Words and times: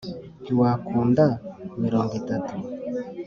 Ntiwakunda 0.41 1.25
mirongo 1.83 2.13
itatu. 2.21 2.53